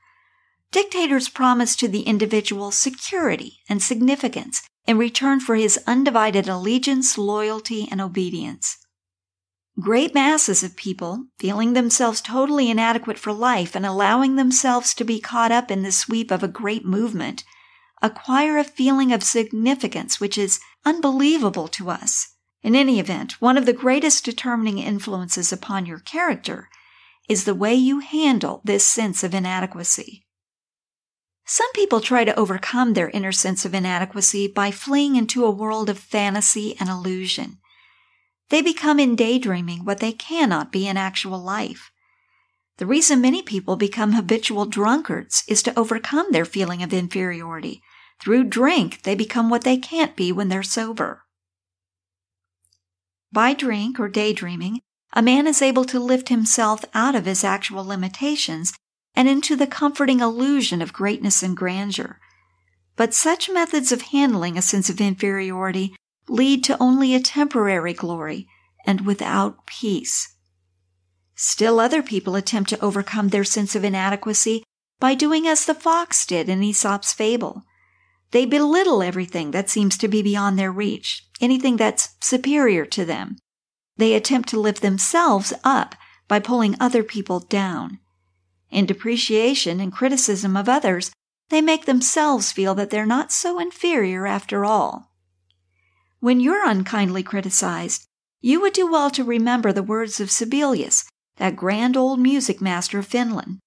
Dictators 0.70 1.28
promise 1.28 1.74
to 1.76 1.88
the 1.88 2.02
individual 2.02 2.70
security 2.70 3.58
and 3.68 3.82
significance 3.82 4.62
in 4.86 4.98
return 4.98 5.40
for 5.40 5.56
his 5.56 5.82
undivided 5.86 6.48
allegiance, 6.48 7.18
loyalty, 7.18 7.88
and 7.90 8.00
obedience. 8.00 8.78
Great 9.80 10.12
masses 10.12 10.62
of 10.62 10.76
people, 10.76 11.26
feeling 11.38 11.72
themselves 11.72 12.20
totally 12.20 12.68
inadequate 12.68 13.18
for 13.18 13.32
life 13.32 13.74
and 13.74 13.86
allowing 13.86 14.36
themselves 14.36 14.92
to 14.92 15.04
be 15.04 15.20
caught 15.20 15.50
up 15.50 15.70
in 15.70 15.82
the 15.82 15.90
sweep 15.90 16.30
of 16.30 16.42
a 16.42 16.48
great 16.48 16.84
movement, 16.84 17.44
acquire 18.02 18.58
a 18.58 18.64
feeling 18.64 19.10
of 19.10 19.22
significance 19.22 20.20
which 20.20 20.36
is 20.36 20.60
unbelievable 20.84 21.66
to 21.66 21.88
us. 21.88 22.34
In 22.62 22.76
any 22.76 23.00
event, 23.00 23.40
one 23.40 23.56
of 23.56 23.64
the 23.64 23.72
greatest 23.72 24.24
determining 24.24 24.78
influences 24.78 25.50
upon 25.50 25.86
your 25.86 26.00
character 26.00 26.68
is 27.28 27.44
the 27.44 27.54
way 27.54 27.74
you 27.74 28.00
handle 28.00 28.60
this 28.64 28.86
sense 28.86 29.24
of 29.24 29.34
inadequacy. 29.34 30.26
Some 31.46 31.72
people 31.72 32.00
try 32.00 32.24
to 32.24 32.38
overcome 32.38 32.92
their 32.92 33.08
inner 33.10 33.32
sense 33.32 33.64
of 33.64 33.72
inadequacy 33.72 34.48
by 34.48 34.72
fleeing 34.72 35.16
into 35.16 35.44
a 35.44 35.50
world 35.50 35.88
of 35.88 35.98
fantasy 35.98 36.76
and 36.78 36.88
illusion. 36.88 37.58
They 38.50 38.62
become 38.62 39.00
in 39.00 39.16
daydreaming 39.16 39.84
what 39.84 40.00
they 40.00 40.12
cannot 40.12 40.70
be 40.70 40.86
in 40.86 40.96
actual 40.96 41.40
life. 41.40 41.90
The 42.76 42.86
reason 42.86 43.20
many 43.20 43.42
people 43.42 43.76
become 43.76 44.12
habitual 44.12 44.66
drunkards 44.66 45.44
is 45.48 45.62
to 45.62 45.78
overcome 45.78 46.32
their 46.32 46.44
feeling 46.44 46.82
of 46.82 46.92
inferiority. 46.92 47.82
Through 48.20 48.44
drink, 48.44 49.02
they 49.02 49.14
become 49.14 49.50
what 49.50 49.64
they 49.64 49.76
can't 49.76 50.16
be 50.16 50.32
when 50.32 50.48
they're 50.48 50.62
sober. 50.62 51.24
By 53.32 53.54
drink 53.54 54.00
or 54.00 54.08
daydreaming, 54.08 54.80
a 55.12 55.22
man 55.22 55.46
is 55.46 55.62
able 55.62 55.84
to 55.84 56.00
lift 56.00 56.28
himself 56.28 56.84
out 56.92 57.14
of 57.14 57.26
his 57.26 57.44
actual 57.44 57.84
limitations 57.84 58.72
and 59.14 59.28
into 59.28 59.56
the 59.56 59.66
comforting 59.66 60.20
illusion 60.20 60.82
of 60.82 60.92
greatness 60.92 61.42
and 61.42 61.56
grandeur. 61.56 62.18
But 62.96 63.14
such 63.14 63.48
methods 63.48 63.92
of 63.92 64.02
handling 64.02 64.58
a 64.58 64.62
sense 64.62 64.90
of 64.90 65.00
inferiority 65.00 65.94
lead 66.30 66.62
to 66.64 66.80
only 66.80 67.14
a 67.14 67.20
temporary 67.20 67.92
glory 67.92 68.46
and 68.86 69.04
without 69.04 69.66
peace. 69.66 70.36
Still 71.34 71.80
other 71.80 72.02
people 72.02 72.36
attempt 72.36 72.70
to 72.70 72.80
overcome 72.80 73.28
their 73.28 73.44
sense 73.44 73.74
of 73.74 73.82
inadequacy 73.82 74.62
by 75.00 75.14
doing 75.14 75.48
as 75.48 75.64
the 75.64 75.74
fox 75.74 76.24
did 76.24 76.48
in 76.48 76.62
Aesop's 76.62 77.12
fable. 77.12 77.64
They 78.30 78.46
belittle 78.46 79.02
everything 79.02 79.50
that 79.50 79.68
seems 79.68 79.98
to 79.98 80.08
be 80.08 80.22
beyond 80.22 80.58
their 80.58 80.70
reach, 80.70 81.26
anything 81.40 81.76
that's 81.76 82.10
superior 82.20 82.86
to 82.86 83.04
them. 83.04 83.36
They 83.96 84.14
attempt 84.14 84.48
to 84.50 84.60
lift 84.60 84.82
themselves 84.82 85.52
up 85.64 85.96
by 86.28 86.38
pulling 86.38 86.76
other 86.78 87.02
people 87.02 87.40
down. 87.40 87.98
In 88.70 88.86
depreciation 88.86 89.80
and 89.80 89.92
criticism 89.92 90.56
of 90.56 90.68
others, 90.68 91.10
they 91.48 91.60
make 91.60 91.86
themselves 91.86 92.52
feel 92.52 92.76
that 92.76 92.90
they're 92.90 93.04
not 93.04 93.32
so 93.32 93.58
inferior 93.58 94.28
after 94.28 94.64
all. 94.64 95.09
When 96.20 96.38
you're 96.38 96.68
unkindly 96.68 97.22
criticized, 97.22 98.04
you 98.42 98.60
would 98.60 98.74
do 98.74 98.90
well 98.90 99.10
to 99.10 99.24
remember 99.24 99.72
the 99.72 99.82
words 99.82 100.20
of 100.20 100.30
Sibelius, 100.30 101.04
that 101.36 101.56
grand 101.56 101.96
old 101.96 102.20
music 102.20 102.60
master 102.60 102.98
of 102.98 103.06
Finland. 103.06 103.58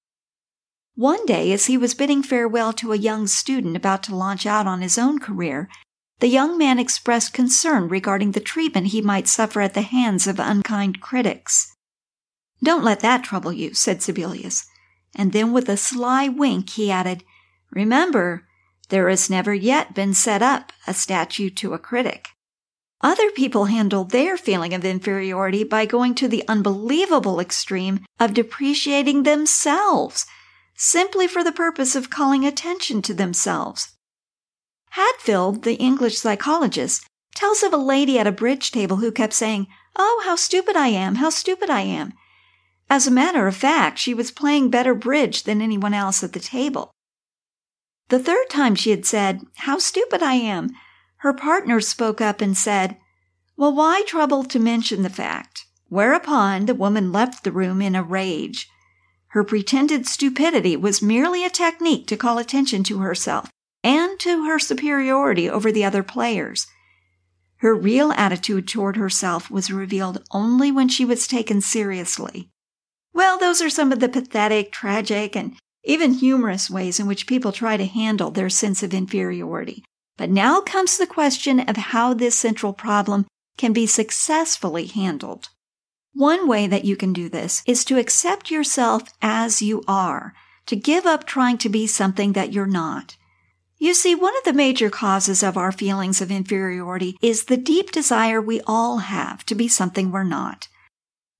One 0.94 1.26
day, 1.26 1.52
as 1.52 1.66
he 1.66 1.78
was 1.78 1.96
bidding 1.96 2.22
farewell 2.22 2.72
to 2.74 2.94
a 2.94 2.98
young 2.98 3.26
student 3.26 3.76
about 3.76 4.04
to 4.04 4.16
launch 4.16 4.46
out 4.46 4.68
on 4.68 4.82
his 4.82 5.00
own 5.00 5.18
career, 5.18 5.68
the 6.20 6.28
young 6.28 6.56
man 6.56 6.78
expressed 6.78 7.34
concern 7.34 7.88
regarding 7.88 8.34
the 8.34 8.40
treatment 8.40 8.88
he 8.88 9.02
might 9.02 9.28
suffer 9.28 9.60
at 9.60 9.74
the 9.74 9.82
hands 9.82 10.28
of 10.28 10.40
unkind 10.40 11.02
critics. 11.02 11.76
Don't 12.62 12.84
let 12.84 13.00
that 13.00 13.24
trouble 13.24 13.52
you, 13.52 13.74
said 13.74 14.04
Sibelius. 14.04 14.66
And 15.16 15.34
then 15.34 15.54
with 15.54 15.68
a 15.70 15.78
sly 15.78 16.28
wink, 16.28 16.70
he 16.70 16.92
added, 16.92 17.24
Remember, 17.72 18.48
there 18.90 19.10
has 19.10 19.28
never 19.28 19.56
yet 19.56 19.96
been 19.96 20.14
set 20.14 20.44
up 20.44 20.72
a 20.86 20.94
statue 20.94 21.50
to 21.50 21.74
a 21.74 21.80
critic. 21.80 22.30
Other 23.04 23.30
people 23.32 23.66
handle 23.66 24.06
their 24.06 24.38
feeling 24.38 24.74
of 24.74 24.86
inferiority 24.86 25.66
by 25.66 25.86
going 25.86 26.16
to 26.16 26.30
the 26.30 26.48
unbelievable 26.48 27.42
extreme 27.42 28.06
of 28.18 28.34
depreciating 28.34 29.24
themselves 29.24 30.26
simply 30.76 31.28
for 31.28 31.44
the 31.44 31.52
purpose 31.52 31.96
of 31.96 32.10
calling 32.10 32.46
attention 32.46 33.02
to 33.04 33.14
themselves. 33.14 33.90
Hadfield, 34.92 35.64
the 35.64 35.76
English 35.76 36.18
psychologist, 36.18 37.06
tells 37.36 37.62
of 37.62 37.74
a 37.74 37.78
lady 37.78 38.18
at 38.18 38.28
a 38.28 38.32
bridge 38.32 38.72
table 38.72 38.98
who 38.98 39.12
kept 39.12 39.34
saying, 39.34 39.68
Oh, 39.98 40.24
how 40.26 40.36
stupid 40.36 40.76
I 40.78 40.88
am, 40.88 41.16
how 41.16 41.30
stupid 41.30 41.70
I 41.70 41.82
am. 41.82 42.14
As 42.90 43.06
a 43.06 43.12
matter 43.12 43.48
of 43.48 43.56
fact, 43.56 44.00
she 44.00 44.14
was 44.14 44.32
playing 44.32 44.70
better 44.70 44.96
bridge 44.96 45.44
than 45.44 45.62
anyone 45.62 45.94
else 45.94 46.24
at 46.24 46.34
the 46.34 46.40
table. 46.40 46.92
The 48.10 48.20
third 48.20 48.50
time 48.50 48.76
she 48.76 48.92
had 48.92 49.06
said, 49.06 49.42
How 49.58 49.78
stupid 49.78 50.22
I 50.24 50.36
am, 50.36 50.72
her 51.24 51.34
partner 51.34 51.80
spoke 51.80 52.20
up 52.20 52.42
and 52.42 52.58
said, 52.58 52.98
Well, 53.56 53.74
why 53.74 54.04
trouble 54.06 54.44
to 54.44 54.60
mention 54.60 55.04
the 55.04 55.10
fact? 55.10 55.66
Whereupon 55.88 56.66
the 56.66 56.76
woman 56.76 57.14
left 57.14 57.46
the 57.46 57.52
room 57.52 57.82
in 57.82 57.96
a 57.96 58.04
rage. 58.04 58.68
Her 59.28 59.46
pretended 59.46 60.06
stupidity 60.06 60.76
was 60.76 61.02
merely 61.02 61.46
a 61.46 61.50
technique 61.50 62.08
to 62.08 62.18
call 62.18 62.40
attention 62.40 62.84
to 62.84 63.00
herself 63.00 63.50
and 63.86 64.20
to 64.20 64.44
her 64.44 64.60
superiority 64.60 65.50
over 65.50 65.72
the 65.72 65.86
other 65.86 66.04
players. 66.04 66.68
Her 67.60 67.74
real 67.74 68.12
attitude 68.12 68.68
toward 68.68 68.98
herself 68.98 69.50
was 69.50 69.72
revealed 69.72 70.26
only 70.32 70.74
when 70.74 70.90
she 70.90 71.06
was 71.06 71.26
taken 71.26 71.62
seriously. 71.62 72.50
Well, 73.14 73.40
those 73.40 73.62
are 73.62 73.70
some 73.70 73.94
of 73.94 74.02
the 74.02 74.10
pathetic, 74.10 74.74
tragic, 74.74 75.38
and 75.38 75.56
even 75.86 76.16
humorous 76.16 76.70
ways 76.70 77.00
in 77.00 77.08
which 77.08 77.28
people 77.28 77.54
try 77.54 77.78
to 77.78 77.86
handle 77.86 78.30
their 78.30 78.50
sense 78.50 78.84
of 78.84 78.94
inferiority. 78.94 79.86
But 80.18 80.30
now 80.30 80.62
comes 80.62 80.98
the 80.98 81.08
question 81.08 81.60
of 81.62 81.76
how 81.78 82.14
this 82.14 82.36
central 82.36 82.74
problem 82.74 83.26
can 83.58 83.74
be 83.74 83.88
successfully 83.88 84.86
handled. 84.86 85.50
One 86.14 86.48
way 86.48 86.68
that 86.68 86.86
you 86.86 86.96
can 86.96 87.14
do 87.14 87.30
this 87.30 87.64
is 87.66 87.84
to 87.86 87.98
accept 87.98 88.52
yourself 88.52 89.04
as 89.22 89.62
you 89.62 89.84
are, 89.88 90.34
to 90.68 90.76
give 90.76 91.06
up 91.06 91.26
trying 91.26 91.58
to 91.60 91.70
be 91.70 91.88
something 91.88 92.34
that 92.34 92.54
you're 92.54 92.68
not. 92.68 93.18
You 93.80 93.94
see, 93.94 94.14
one 94.16 94.38
of 94.38 94.44
the 94.44 94.54
major 94.54 94.90
causes 94.90 95.42
of 95.42 95.58
our 95.58 95.72
feelings 95.72 96.22
of 96.22 96.32
inferiority 96.32 97.18
is 97.22 97.46
the 97.46 97.58
deep 97.58 97.92
desire 97.92 98.40
we 98.40 98.62
all 98.68 99.00
have 99.00 99.46
to 99.48 99.56
be 99.56 99.68
something 99.68 100.12
we're 100.12 100.24
not. 100.24 100.68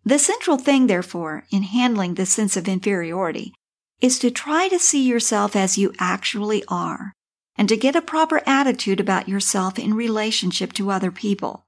The 0.04 0.20
central 0.20 0.58
thing, 0.58 0.88
therefore, 0.88 1.46
in 1.52 1.64
handling 1.64 2.16
this 2.16 2.32
sense 2.34 2.58
of 2.58 2.68
inferiority 2.68 3.54
is 4.02 4.20
to 4.20 4.32
try 4.32 4.68
to 4.68 4.80
see 4.80 5.08
yourself 5.08 5.56
as 5.56 5.78
you 5.78 5.94
actually 6.00 6.64
are 6.68 7.14
and 7.58 7.70
to 7.70 7.78
get 7.78 7.96
a 7.96 8.02
proper 8.02 8.42
attitude 8.46 9.00
about 9.00 9.30
yourself 9.30 9.78
in 9.78 9.94
relationship 9.94 10.74
to 10.74 10.92
other 10.92 11.12
people. 11.12 11.66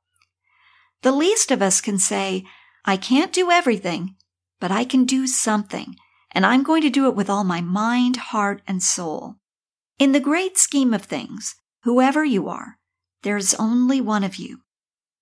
The 1.01 1.11
least 1.11 1.51
of 1.51 1.61
us 1.61 1.81
can 1.81 1.99
say, 1.99 2.45
I 2.85 2.97
can't 2.97 3.33
do 3.33 3.51
everything, 3.51 4.15
but 4.59 4.71
I 4.71 4.85
can 4.85 5.05
do 5.05 5.27
something, 5.27 5.95
and 6.31 6.45
I'm 6.45 6.63
going 6.63 6.81
to 6.81 6.89
do 6.89 7.07
it 7.07 7.15
with 7.15 7.29
all 7.29 7.43
my 7.43 7.61
mind, 7.61 8.17
heart, 8.17 8.61
and 8.67 8.81
soul. 8.81 9.35
In 9.99 10.11
the 10.11 10.19
great 10.19 10.57
scheme 10.57 10.93
of 10.93 11.03
things, 11.03 11.55
whoever 11.83 12.25
you 12.25 12.49
are, 12.49 12.77
there 13.23 13.37
is 13.37 13.55
only 13.55 14.01
one 14.01 14.23
of 14.23 14.35
you. 14.35 14.61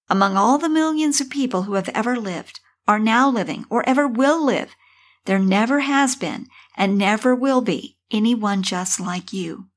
Among 0.09 0.37
all 0.37 0.57
the 0.57 0.69
millions 0.69 1.21
of 1.21 1.29
people 1.29 1.63
who 1.63 1.73
have 1.73 1.89
ever 1.89 2.17
lived, 2.17 2.59
are 2.87 2.99
now 2.99 3.29
living, 3.29 3.65
or 3.69 3.87
ever 3.87 4.07
will 4.07 4.43
live, 4.43 4.75
there 5.25 5.39
never 5.39 5.81
has 5.81 6.15
been 6.15 6.47
and 6.75 6.97
never 6.97 7.33
will 7.33 7.61
be 7.61 7.97
anyone 8.11 8.61
just 8.61 8.99
like 8.99 9.31
you. 9.31 9.67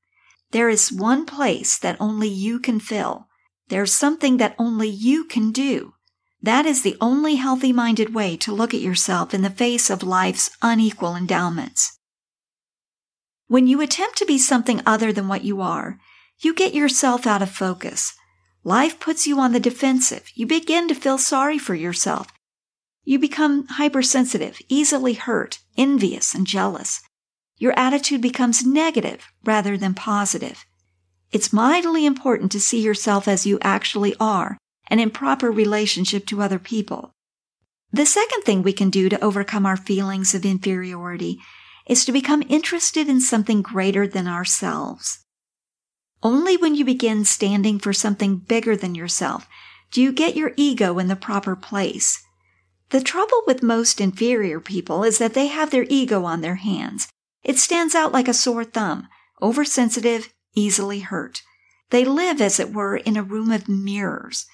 There 0.51 0.69
is 0.69 0.91
one 0.91 1.25
place 1.25 1.77
that 1.77 1.97
only 1.99 2.29
you 2.29 2.59
can 2.59 2.79
fill. 2.79 3.27
There's 3.67 3.93
something 3.93 4.37
that 4.37 4.55
only 4.57 4.87
you 4.87 5.25
can 5.25 5.51
do. 5.51 5.93
That 6.41 6.65
is 6.65 6.83
the 6.83 6.95
only 7.01 7.35
healthy 7.35 7.73
minded 7.73 8.13
way 8.13 8.37
to 8.37 8.53
look 8.53 8.73
at 8.73 8.81
yourself 8.81 9.33
in 9.33 9.41
the 9.41 9.49
face 9.49 9.89
of 9.89 10.03
life's 10.03 10.49
unequal 10.61 11.15
endowments. 11.15 11.99
When 13.47 13.67
you 13.67 13.81
attempt 13.81 14.17
to 14.17 14.25
be 14.25 14.37
something 14.37 14.81
other 14.85 15.11
than 15.11 15.27
what 15.27 15.43
you 15.43 15.61
are, 15.61 15.99
you 16.39 16.53
get 16.53 16.73
yourself 16.73 17.25
out 17.25 17.41
of 17.41 17.49
focus. 17.49 18.13
Life 18.63 18.99
puts 18.99 19.25
you 19.25 19.39
on 19.39 19.53
the 19.53 19.59
defensive. 19.59 20.29
You 20.35 20.45
begin 20.45 20.87
to 20.89 20.95
feel 20.95 21.17
sorry 21.17 21.57
for 21.57 21.73
yourself. 21.73 22.27
You 23.03 23.17
become 23.17 23.65
hypersensitive, 23.67 24.59
easily 24.67 25.13
hurt, 25.13 25.59
envious, 25.77 26.35
and 26.35 26.45
jealous. 26.45 27.01
Your 27.57 27.77
attitude 27.77 28.21
becomes 28.21 28.65
negative 28.65 29.31
rather 29.43 29.77
than 29.77 29.93
positive. 29.93 30.65
It's 31.31 31.51
mightily 31.51 32.05
important 32.05 32.51
to 32.51 32.59
see 32.59 32.81
yourself 32.81 33.27
as 33.27 33.45
you 33.45 33.57
actually 33.61 34.15
are 34.19 34.57
and 34.87 35.01
in 35.01 35.09
proper 35.09 35.51
relationship 35.51 36.25
to 36.27 36.41
other 36.41 36.59
people. 36.59 37.11
The 37.91 38.05
second 38.05 38.43
thing 38.43 38.61
we 38.61 38.73
can 38.73 38.89
do 38.89 39.09
to 39.09 39.23
overcome 39.23 39.65
our 39.65 39.77
feelings 39.77 40.35
of 40.35 40.45
inferiority 40.45 41.39
is 41.87 42.05
to 42.05 42.11
become 42.11 42.43
interested 42.49 43.09
in 43.09 43.21
something 43.21 43.61
greater 43.61 44.07
than 44.07 44.27
ourselves. 44.27 45.19
Only 46.21 46.57
when 46.57 46.75
you 46.75 46.83
begin 46.83 47.25
standing 47.25 47.79
for 47.79 47.93
something 47.93 48.37
bigger 48.37 48.75
than 48.75 48.95
yourself 48.95 49.47
do 49.91 50.01
you 50.01 50.11
get 50.11 50.35
your 50.35 50.51
ego 50.57 50.99
in 50.99 51.07
the 51.07 51.15
proper 51.15 51.55
place. 51.55 52.21
The 52.89 53.01
trouble 53.01 53.41
with 53.47 53.63
most 53.63 54.01
inferior 54.01 54.59
people 54.59 55.03
is 55.03 55.17
that 55.17 55.33
they 55.33 55.47
have 55.47 55.71
their 55.71 55.85
ego 55.89 56.25
on 56.25 56.41
their 56.41 56.55
hands. 56.55 57.07
It 57.47 57.57
stands 57.57 57.95
out 57.95 58.11
like 58.11 58.27
a 58.27 58.33
sore 58.33 58.65
thumb, 58.65 59.07
oversensitive, 59.41 60.33
easily 60.53 60.99
hurt. 60.99 61.41
They 61.91 62.03
live, 62.03 62.41
as 62.41 62.59
it 62.59 62.73
were, 62.73 62.97
in 62.97 63.15
a 63.15 63.23
room 63.23 63.51
of 63.51 63.69
mirrors. 63.69 64.45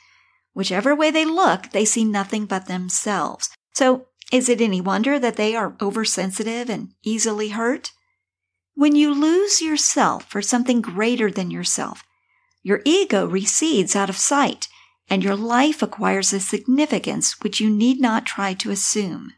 Whichever 0.53 0.95
way 0.95 1.09
they 1.09 1.25
look, 1.25 1.71
they 1.71 1.85
see 1.85 2.05
nothing 2.05 2.45
but 2.45 2.67
themselves. 2.67 3.49
So, 3.73 4.05
is 4.31 4.47
it 4.47 4.61
any 4.61 4.79
wonder 4.79 5.17
that 5.17 5.37
they 5.37 5.55
are 5.55 5.75
oversensitive 5.81 6.69
and 6.69 6.93
easily 7.03 7.49
hurt? 7.49 7.91
When 8.75 8.95
you 8.95 9.11
lose 9.11 9.59
yourself 9.59 10.25
for 10.25 10.43
something 10.43 10.79
greater 10.79 11.31
than 11.31 11.49
yourself, 11.49 12.03
your 12.61 12.81
ego 12.85 13.25
recedes 13.25 13.95
out 13.95 14.09
of 14.09 14.17
sight 14.17 14.67
and 15.09 15.23
your 15.23 15.35
life 15.35 15.81
acquires 15.81 16.31
a 16.31 16.39
significance 16.39 17.41
which 17.41 17.59
you 17.59 17.71
need 17.71 17.99
not 17.99 18.25
try 18.25 18.53
to 18.53 18.71
assume. 18.71 19.33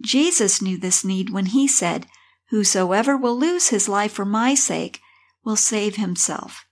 Jesus 0.00 0.62
knew 0.62 0.78
this 0.78 1.04
need 1.04 1.30
when 1.30 1.46
he 1.46 1.68
said, 1.68 2.06
Whosoever 2.50 3.16
will 3.16 3.38
lose 3.38 3.68
his 3.68 3.88
life 3.88 4.12
for 4.12 4.24
my 4.24 4.54
sake 4.54 5.00
will 5.44 5.56
save 5.56 5.96
himself. 5.96 6.66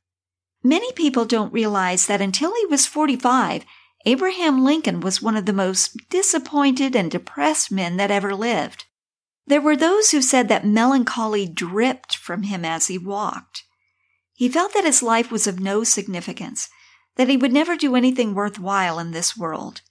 Many 0.63 0.93
people 0.93 1.25
don't 1.25 1.53
realize 1.53 2.07
that 2.07 2.21
until 2.21 2.55
he 2.55 2.67
was 2.67 2.87
45, 2.87 3.65
Abraham 4.05 4.65
Lincoln 4.65 5.01
was 5.01 5.23
one 5.23 5.37
of 5.37 5.47
the 5.47 5.53
most 5.53 6.09
disappointed 6.11 6.97
and 6.97 7.11
depressed 7.11 7.71
men 7.71 7.97
that 7.97 8.11
ever 8.11 8.35
lived. 8.35 8.87
There 9.47 9.61
were 9.61 9.77
those 9.77 10.11
who 10.11 10.21
said 10.21 10.49
that 10.49 10.67
melancholy 10.67 11.47
dripped 11.47 12.17
from 12.17 12.43
him 12.43 12.65
as 12.65 12.89
he 12.89 12.99
walked. 12.99 13.65
He 14.35 14.49
felt 14.49 14.75
that 14.75 14.85
his 14.85 15.03
life 15.03 15.31
was 15.31 15.47
of 15.47 15.59
no 15.59 15.85
significance 15.85 16.69
that 17.17 17.29
he 17.29 17.37
would 17.37 17.53
never 17.53 17.77
do 17.77 17.97
anything 17.97 18.35
worthwhile 18.35 18.99
in 18.99 19.11
this 19.11 19.37
world. 19.37 19.83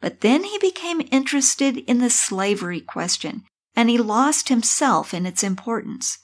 But 0.00 0.20
then 0.20 0.44
he 0.44 0.58
became 0.58 1.06
interested 1.10 1.76
in 1.76 1.98
the 1.98 2.08
slavery 2.08 2.80
question, 2.80 3.44
and 3.78 3.88
he 3.88 3.96
lost 3.96 4.48
himself 4.48 5.14
in 5.14 5.24
its 5.24 5.44
importance. 5.44 6.18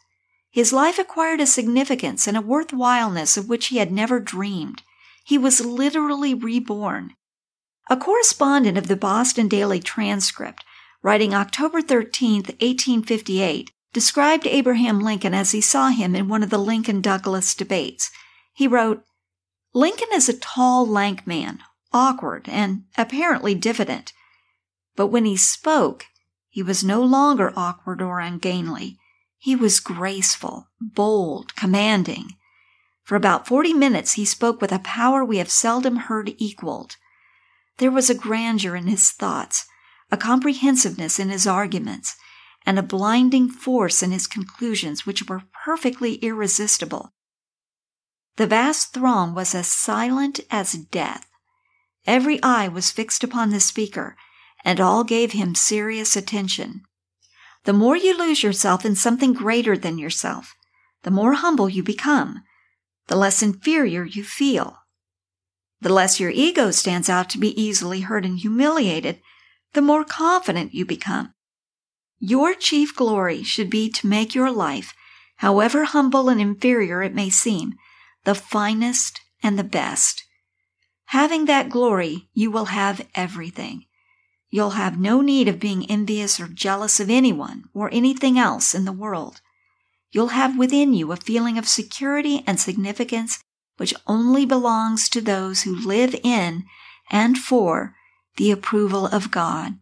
His 0.50 0.72
life 0.72 0.98
acquired 0.98 1.40
a 1.40 1.46
significance 1.46 2.26
and 2.26 2.36
a 2.36 2.40
worthwhileness 2.40 3.36
of 3.36 3.48
which 3.48 3.68
he 3.68 3.76
had 3.76 3.92
never 3.92 4.18
dreamed. 4.18 4.82
He 5.24 5.38
was 5.38 5.64
literally 5.64 6.34
reborn. 6.34 7.14
A 7.88 7.96
correspondent 7.96 8.76
of 8.76 8.88
the 8.88 8.96
Boston 8.96 9.46
Daily 9.46 9.78
Transcript, 9.78 10.64
writing 11.00 11.32
October 11.32 11.80
13, 11.80 12.38
1858, 12.38 13.70
described 13.92 14.48
Abraham 14.48 14.98
Lincoln 14.98 15.32
as 15.32 15.52
he 15.52 15.60
saw 15.60 15.90
him 15.90 16.16
in 16.16 16.26
one 16.26 16.42
of 16.42 16.50
the 16.50 16.58
Lincoln 16.58 17.00
Douglas 17.00 17.54
debates. 17.54 18.10
He 18.52 18.66
wrote, 18.66 19.04
Lincoln 19.72 20.08
is 20.12 20.28
a 20.28 20.36
tall, 20.36 20.84
lank 20.84 21.24
man, 21.24 21.60
awkward, 21.92 22.48
and 22.48 22.86
apparently 22.98 23.54
diffident. 23.54 24.12
But 24.96 25.06
when 25.08 25.24
he 25.24 25.36
spoke, 25.36 26.06
he 26.54 26.62
was 26.62 26.84
no 26.84 27.02
longer 27.02 27.52
awkward 27.56 28.00
or 28.00 28.20
ungainly. 28.20 28.96
He 29.38 29.56
was 29.56 29.80
graceful, 29.80 30.68
bold, 30.80 31.56
commanding. 31.56 32.36
For 33.02 33.16
about 33.16 33.48
forty 33.48 33.74
minutes 33.74 34.12
he 34.12 34.24
spoke 34.24 34.60
with 34.60 34.70
a 34.70 34.78
power 34.78 35.24
we 35.24 35.38
have 35.38 35.50
seldom 35.50 35.96
heard 35.96 36.32
equaled. 36.38 36.94
There 37.78 37.90
was 37.90 38.08
a 38.08 38.14
grandeur 38.14 38.76
in 38.76 38.86
his 38.86 39.10
thoughts, 39.10 39.66
a 40.12 40.16
comprehensiveness 40.16 41.18
in 41.18 41.28
his 41.28 41.44
arguments, 41.44 42.14
and 42.64 42.78
a 42.78 42.84
blinding 42.84 43.48
force 43.50 44.00
in 44.00 44.12
his 44.12 44.28
conclusions 44.28 45.04
which 45.04 45.28
were 45.28 45.42
perfectly 45.64 46.14
irresistible. 46.22 47.12
The 48.36 48.46
vast 48.46 48.94
throng 48.94 49.34
was 49.34 49.56
as 49.56 49.66
silent 49.66 50.38
as 50.52 50.74
death. 50.74 51.26
Every 52.06 52.40
eye 52.44 52.68
was 52.68 52.92
fixed 52.92 53.24
upon 53.24 53.50
the 53.50 53.58
speaker, 53.58 54.16
and 54.64 54.80
all 54.80 55.04
gave 55.04 55.32
him 55.32 55.54
serious 55.54 56.16
attention. 56.16 56.82
The 57.64 57.72
more 57.72 57.96
you 57.96 58.16
lose 58.16 58.42
yourself 58.42 58.84
in 58.84 58.96
something 58.96 59.32
greater 59.32 59.76
than 59.76 59.98
yourself, 59.98 60.54
the 61.02 61.10
more 61.10 61.34
humble 61.34 61.68
you 61.68 61.82
become, 61.82 62.42
the 63.08 63.16
less 63.16 63.42
inferior 63.42 64.04
you 64.04 64.24
feel. 64.24 64.78
The 65.80 65.92
less 65.92 66.18
your 66.18 66.30
ego 66.30 66.70
stands 66.70 67.10
out 67.10 67.28
to 67.30 67.38
be 67.38 67.60
easily 67.60 68.00
hurt 68.00 68.24
and 68.24 68.38
humiliated, 68.38 69.20
the 69.74 69.82
more 69.82 70.04
confident 70.04 70.72
you 70.72 70.86
become. 70.86 71.34
Your 72.18 72.54
chief 72.54 72.96
glory 72.96 73.42
should 73.42 73.68
be 73.68 73.90
to 73.90 74.06
make 74.06 74.34
your 74.34 74.50
life, 74.50 74.94
however 75.36 75.84
humble 75.84 76.30
and 76.30 76.40
inferior 76.40 77.02
it 77.02 77.14
may 77.14 77.28
seem, 77.28 77.74
the 78.24 78.34
finest 78.34 79.20
and 79.42 79.58
the 79.58 79.64
best. 79.64 80.24
Having 81.06 81.44
that 81.46 81.68
glory, 81.68 82.28
you 82.32 82.50
will 82.50 82.66
have 82.66 83.06
everything. 83.14 83.84
You'll 84.54 84.78
have 84.78 85.00
no 85.00 85.20
need 85.20 85.48
of 85.48 85.58
being 85.58 85.84
envious 85.90 86.38
or 86.38 86.46
jealous 86.46 87.00
of 87.00 87.10
anyone 87.10 87.64
or 87.74 87.90
anything 87.92 88.38
else 88.38 88.72
in 88.72 88.84
the 88.84 88.92
world. 88.92 89.40
You'll 90.12 90.28
have 90.28 90.56
within 90.56 90.94
you 90.94 91.10
a 91.10 91.16
feeling 91.16 91.58
of 91.58 91.66
security 91.66 92.44
and 92.46 92.60
significance 92.60 93.42
which 93.78 93.96
only 94.06 94.46
belongs 94.46 95.08
to 95.08 95.20
those 95.20 95.62
who 95.62 95.74
live 95.74 96.14
in 96.22 96.66
and 97.10 97.36
for 97.36 97.96
the 98.36 98.52
approval 98.52 99.08
of 99.08 99.32
God. 99.32 99.80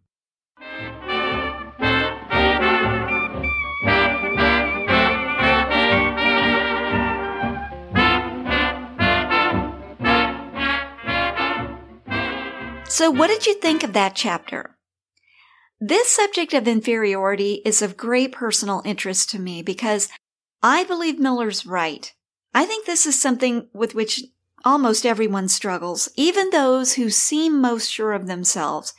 So, 12.93 13.11
what 13.11 13.29
did 13.29 13.47
you 13.47 13.55
think 13.55 13.83
of 13.83 13.95
that 13.95 14.15
chapter? 14.15 14.77
This 15.81 16.11
subject 16.11 16.53
of 16.53 16.69
inferiority 16.69 17.63
is 17.65 17.81
of 17.81 17.97
great 17.97 18.33
personal 18.33 18.83
interest 18.85 19.31
to 19.31 19.39
me 19.39 19.63
because 19.63 20.11
I 20.63 20.85
believe 20.85 21.19
Miller's 21.19 21.65
right. 21.65 22.13
I 22.53 22.67
think 22.67 22.85
this 22.85 23.07
is 23.07 23.19
something 23.19 23.69
with 23.73 23.95
which 23.95 24.21
almost 24.63 25.07
everyone 25.07 25.49
struggles, 25.49 26.11
even 26.17 26.51
those 26.51 26.93
who 26.93 27.09
seem 27.09 27.63
most 27.63 27.91
sure 27.91 28.13
of 28.13 28.27
themselves. 28.27 28.93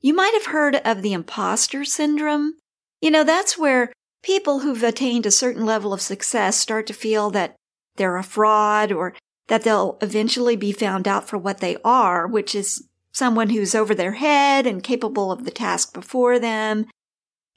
You 0.00 0.14
might 0.14 0.34
have 0.34 0.52
heard 0.52 0.76
of 0.76 1.02
the 1.02 1.12
imposter 1.12 1.84
syndrome. 1.84 2.58
You 3.00 3.10
know, 3.10 3.24
that's 3.24 3.58
where 3.58 3.92
people 4.22 4.60
who've 4.60 4.84
attained 4.84 5.26
a 5.26 5.32
certain 5.32 5.66
level 5.66 5.92
of 5.92 6.00
success 6.00 6.58
start 6.58 6.86
to 6.86 6.92
feel 6.92 7.30
that 7.30 7.56
they're 7.96 8.18
a 8.18 8.22
fraud 8.22 8.92
or 8.92 9.16
that 9.48 9.64
they'll 9.64 9.98
eventually 10.00 10.54
be 10.54 10.70
found 10.70 11.08
out 11.08 11.28
for 11.28 11.36
what 11.36 11.58
they 11.58 11.76
are, 11.84 12.24
which 12.24 12.54
is 12.54 12.86
someone 13.12 13.50
who's 13.50 13.74
over 13.74 13.94
their 13.94 14.12
head 14.12 14.66
and 14.66 14.82
capable 14.82 15.32
of 15.32 15.44
the 15.44 15.50
task 15.50 15.92
before 15.92 16.38
them, 16.38 16.86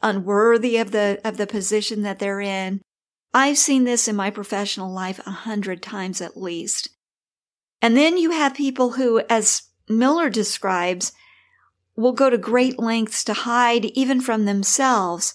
unworthy 0.02 0.78
of 0.78 0.92
the, 0.92 1.20
of 1.24 1.38
the 1.38 1.48
position 1.48 2.02
that 2.04 2.20
they're 2.20 2.42
in. 2.42 2.82
I've 3.34 3.58
seen 3.58 3.84
this 3.84 4.08
in 4.08 4.16
my 4.16 4.30
professional 4.30 4.92
life 4.92 5.20
a 5.26 5.32
hundred 5.32 5.82
times 5.82 6.22
at 6.22 6.38
least. 6.38 6.90
And 7.82 7.98
then 7.98 8.18
you 8.18 8.32
have 8.32 8.54
people 8.54 8.92
who, 8.94 9.22
as 9.30 9.64
Miller 9.90 10.30
describes, 10.30 11.12
will 11.96 12.14
go 12.14 12.30
to 12.30 12.38
great 12.38 12.80
lengths 12.80 13.24
to 13.26 13.34
hide 13.34 13.86
even 13.86 14.22
from 14.22 14.46
themselves 14.46 15.34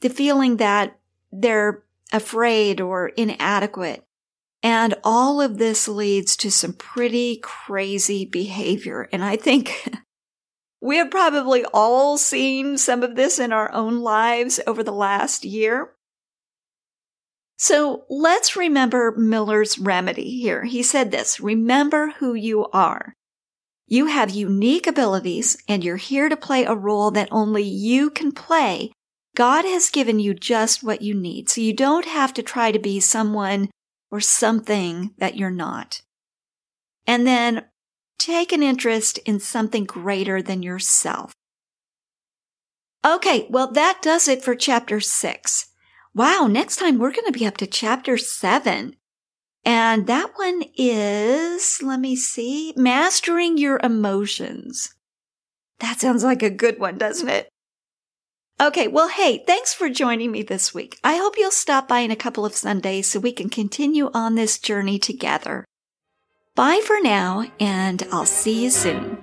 the 0.00 0.10
feeling 0.10 0.56
that 0.56 0.98
they're 1.32 1.84
afraid 2.12 2.80
or 2.80 3.08
inadequate 3.08 4.04
and 4.66 4.96
all 5.04 5.40
of 5.40 5.58
this 5.58 5.86
leads 5.86 6.36
to 6.38 6.50
some 6.50 6.72
pretty 6.72 7.38
crazy 7.40 8.24
behavior. 8.24 9.08
And 9.12 9.22
I 9.22 9.36
think 9.36 9.88
we 10.80 10.96
have 10.96 11.08
probably 11.08 11.64
all 11.72 12.18
seen 12.18 12.76
some 12.76 13.04
of 13.04 13.14
this 13.14 13.38
in 13.38 13.52
our 13.52 13.72
own 13.72 14.00
lives 14.00 14.58
over 14.66 14.82
the 14.82 14.90
last 14.90 15.44
year. 15.44 15.92
So 17.56 18.06
let's 18.10 18.56
remember 18.56 19.14
Miller's 19.16 19.78
remedy 19.78 20.40
here. 20.40 20.64
He 20.64 20.82
said 20.82 21.12
this 21.12 21.38
remember 21.38 22.14
who 22.18 22.34
you 22.34 22.66
are. 22.72 23.14
You 23.86 24.06
have 24.06 24.30
unique 24.30 24.88
abilities 24.88 25.56
and 25.68 25.84
you're 25.84 25.94
here 25.94 26.28
to 26.28 26.36
play 26.36 26.64
a 26.64 26.74
role 26.74 27.12
that 27.12 27.28
only 27.30 27.62
you 27.62 28.10
can 28.10 28.32
play. 28.32 28.90
God 29.36 29.64
has 29.64 29.90
given 29.90 30.18
you 30.18 30.34
just 30.34 30.82
what 30.82 31.02
you 31.02 31.14
need. 31.14 31.48
So 31.48 31.60
you 31.60 31.72
don't 31.72 32.06
have 32.06 32.34
to 32.34 32.42
try 32.42 32.72
to 32.72 32.80
be 32.80 32.98
someone 32.98 33.68
or 34.10 34.20
something 34.20 35.12
that 35.18 35.36
you're 35.36 35.50
not. 35.50 36.02
And 37.06 37.26
then 37.26 37.66
take 38.18 38.52
an 38.52 38.62
interest 38.62 39.18
in 39.18 39.40
something 39.40 39.84
greater 39.84 40.42
than 40.42 40.62
yourself. 40.62 41.32
Okay, 43.04 43.46
well, 43.50 43.70
that 43.72 44.00
does 44.02 44.26
it 44.26 44.42
for 44.42 44.54
chapter 44.54 45.00
six. 45.00 45.68
Wow, 46.14 46.48
next 46.50 46.76
time 46.76 46.98
we're 46.98 47.12
going 47.12 47.30
to 47.30 47.38
be 47.38 47.46
up 47.46 47.56
to 47.58 47.66
chapter 47.66 48.16
seven. 48.16 48.96
And 49.64 50.06
that 50.06 50.30
one 50.36 50.62
is, 50.76 51.80
let 51.82 52.00
me 52.00 52.16
see, 52.16 52.72
Mastering 52.76 53.58
Your 53.58 53.80
Emotions. 53.82 54.94
That 55.80 56.00
sounds 56.00 56.24
like 56.24 56.42
a 56.42 56.50
good 56.50 56.78
one, 56.78 56.98
doesn't 56.98 57.28
it? 57.28 57.48
Okay, 58.58 58.88
well, 58.88 59.08
hey, 59.08 59.44
thanks 59.46 59.74
for 59.74 59.90
joining 59.90 60.32
me 60.32 60.42
this 60.42 60.72
week. 60.72 60.98
I 61.04 61.16
hope 61.16 61.34
you'll 61.36 61.50
stop 61.50 61.86
by 61.86 61.98
in 61.98 62.10
a 62.10 62.16
couple 62.16 62.46
of 62.46 62.56
Sundays 62.56 63.06
so 63.06 63.20
we 63.20 63.30
can 63.32 63.50
continue 63.50 64.10
on 64.14 64.34
this 64.34 64.58
journey 64.58 64.98
together. 64.98 65.66
Bye 66.54 66.80
for 66.82 66.98
now, 67.02 67.44
and 67.60 68.02
I'll 68.10 68.24
see 68.24 68.64
you 68.64 68.70
soon. 68.70 69.18